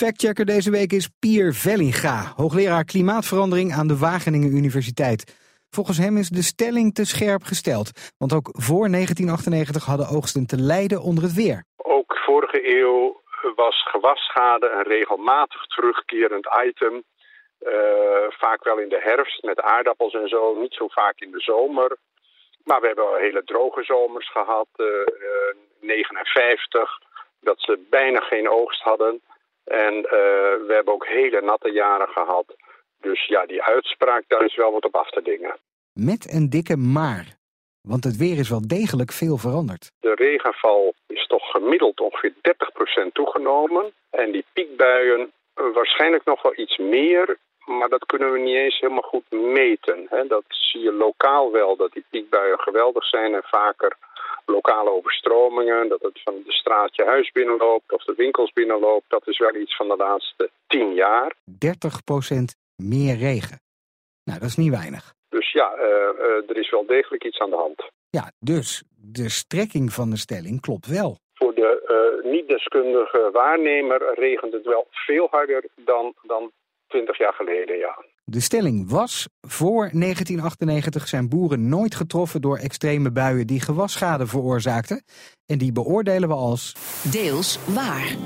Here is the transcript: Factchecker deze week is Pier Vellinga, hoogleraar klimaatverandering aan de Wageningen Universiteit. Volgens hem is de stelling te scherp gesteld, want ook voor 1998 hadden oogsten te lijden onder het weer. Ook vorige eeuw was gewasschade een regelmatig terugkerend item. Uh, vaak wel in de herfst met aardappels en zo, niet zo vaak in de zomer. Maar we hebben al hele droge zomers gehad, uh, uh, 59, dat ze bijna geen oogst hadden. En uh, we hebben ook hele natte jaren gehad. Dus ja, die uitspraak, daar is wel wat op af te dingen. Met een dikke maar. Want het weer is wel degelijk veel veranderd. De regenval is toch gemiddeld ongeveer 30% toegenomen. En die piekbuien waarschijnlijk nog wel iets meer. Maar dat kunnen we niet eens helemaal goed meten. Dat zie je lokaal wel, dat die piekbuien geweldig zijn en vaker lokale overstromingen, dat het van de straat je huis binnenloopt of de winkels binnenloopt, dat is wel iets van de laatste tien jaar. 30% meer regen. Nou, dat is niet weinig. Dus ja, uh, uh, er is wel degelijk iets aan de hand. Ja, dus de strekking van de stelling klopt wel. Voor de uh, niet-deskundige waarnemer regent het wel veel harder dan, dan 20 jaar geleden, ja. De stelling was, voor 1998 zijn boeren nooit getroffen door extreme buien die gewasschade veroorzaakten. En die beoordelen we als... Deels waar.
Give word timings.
Factchecker 0.00 0.44
deze 0.44 0.70
week 0.70 0.92
is 0.92 1.08
Pier 1.20 1.52
Vellinga, 1.52 2.32
hoogleraar 2.36 2.84
klimaatverandering 2.84 3.72
aan 3.72 3.88
de 3.88 3.98
Wageningen 3.98 4.56
Universiteit. 4.60 5.20
Volgens 5.70 5.98
hem 5.98 6.16
is 6.16 6.28
de 6.28 6.42
stelling 6.42 6.94
te 6.94 7.06
scherp 7.06 7.42
gesteld, 7.42 7.88
want 8.18 8.32
ook 8.32 8.48
voor 8.52 8.86
1998 8.90 9.84
hadden 9.84 10.08
oogsten 10.16 10.46
te 10.46 10.56
lijden 10.56 11.00
onder 11.02 11.24
het 11.24 11.34
weer. 11.34 11.64
Ook 11.76 12.16
vorige 12.26 12.60
eeuw 12.78 13.20
was 13.56 13.76
gewasschade 13.90 14.68
een 14.70 14.88
regelmatig 14.96 15.66
terugkerend 15.66 16.46
item. 16.66 16.94
Uh, 16.94 17.72
vaak 18.28 18.64
wel 18.64 18.78
in 18.78 18.88
de 18.88 19.00
herfst 19.02 19.42
met 19.42 19.60
aardappels 19.60 20.14
en 20.14 20.28
zo, 20.28 20.54
niet 20.60 20.74
zo 20.74 20.88
vaak 20.88 21.20
in 21.20 21.30
de 21.30 21.40
zomer. 21.40 21.96
Maar 22.64 22.80
we 22.80 22.86
hebben 22.86 23.06
al 23.06 23.26
hele 23.26 23.44
droge 23.44 23.84
zomers 23.84 24.30
gehad, 24.30 24.68
uh, 24.76 24.86
uh, 24.86 25.54
59, 25.80 26.98
dat 27.40 27.60
ze 27.60 27.86
bijna 27.90 28.20
geen 28.20 28.48
oogst 28.48 28.82
hadden. 28.82 29.22
En 29.64 29.94
uh, 29.94 30.10
we 30.66 30.72
hebben 30.74 30.94
ook 30.94 31.06
hele 31.06 31.40
natte 31.40 31.70
jaren 31.70 32.08
gehad. 32.08 32.44
Dus 33.00 33.26
ja, 33.26 33.46
die 33.46 33.62
uitspraak, 33.62 34.24
daar 34.28 34.44
is 34.44 34.56
wel 34.56 34.72
wat 34.72 34.84
op 34.84 34.96
af 34.96 35.10
te 35.10 35.22
dingen. 35.22 35.56
Met 35.92 36.32
een 36.32 36.50
dikke 36.50 36.76
maar. 36.76 37.26
Want 37.80 38.04
het 38.04 38.16
weer 38.16 38.38
is 38.38 38.48
wel 38.48 38.66
degelijk 38.66 39.12
veel 39.12 39.36
veranderd. 39.36 39.90
De 40.00 40.14
regenval 40.14 40.94
is 41.06 41.26
toch 41.26 41.50
gemiddeld 41.50 42.00
ongeveer 42.00 42.32
30% 43.08 43.12
toegenomen. 43.12 43.92
En 44.10 44.32
die 44.32 44.44
piekbuien 44.52 45.32
waarschijnlijk 45.54 46.24
nog 46.24 46.42
wel 46.42 46.52
iets 46.56 46.76
meer. 46.78 47.38
Maar 47.64 47.88
dat 47.88 48.06
kunnen 48.06 48.32
we 48.32 48.38
niet 48.38 48.56
eens 48.56 48.80
helemaal 48.80 49.02
goed 49.02 49.30
meten. 49.30 50.08
Dat 50.28 50.44
zie 50.48 50.80
je 50.80 50.92
lokaal 50.92 51.52
wel, 51.52 51.76
dat 51.76 51.92
die 51.92 52.04
piekbuien 52.10 52.58
geweldig 52.58 53.04
zijn 53.04 53.34
en 53.34 53.44
vaker 53.44 53.96
lokale 54.46 54.90
overstromingen, 54.90 55.88
dat 55.88 56.02
het 56.02 56.20
van 56.22 56.34
de 56.44 56.52
straat 56.52 56.96
je 56.96 57.04
huis 57.04 57.30
binnenloopt 57.32 57.92
of 57.92 58.04
de 58.04 58.14
winkels 58.16 58.52
binnenloopt, 58.52 59.10
dat 59.10 59.28
is 59.28 59.38
wel 59.38 59.54
iets 59.54 59.76
van 59.76 59.88
de 59.88 59.96
laatste 59.96 60.50
tien 60.66 60.94
jaar. 60.94 61.34
30% 61.50 61.54
meer 62.76 63.16
regen. 63.16 63.60
Nou, 64.24 64.38
dat 64.38 64.48
is 64.48 64.56
niet 64.56 64.70
weinig. 64.70 65.14
Dus 65.28 65.52
ja, 65.52 65.76
uh, 65.76 65.82
uh, 65.82 66.50
er 66.50 66.56
is 66.56 66.70
wel 66.70 66.86
degelijk 66.86 67.24
iets 67.24 67.38
aan 67.38 67.50
de 67.50 67.56
hand. 67.56 67.90
Ja, 68.10 68.32
dus 68.38 68.82
de 68.96 69.30
strekking 69.30 69.92
van 69.92 70.10
de 70.10 70.16
stelling 70.16 70.60
klopt 70.60 70.86
wel. 70.86 71.18
Voor 71.34 71.54
de 71.54 71.70
uh, 72.24 72.32
niet-deskundige 72.32 73.30
waarnemer 73.32 74.14
regent 74.14 74.52
het 74.52 74.64
wel 74.64 74.86
veel 74.90 75.28
harder 75.30 75.64
dan, 75.76 76.14
dan 76.22 76.52
20 76.94 77.18
jaar 77.18 77.32
geleden, 77.32 77.78
ja. 77.78 78.04
De 78.24 78.40
stelling 78.40 78.90
was, 78.90 79.28
voor 79.40 79.90
1998 79.92 81.08
zijn 81.08 81.28
boeren 81.28 81.68
nooit 81.68 81.94
getroffen 81.94 82.40
door 82.40 82.58
extreme 82.58 83.12
buien 83.12 83.46
die 83.46 83.60
gewasschade 83.60 84.26
veroorzaakten. 84.26 85.04
En 85.46 85.58
die 85.58 85.72
beoordelen 85.72 86.28
we 86.28 86.34
als... 86.34 86.72
Deels 87.10 87.58
waar. 87.74 88.16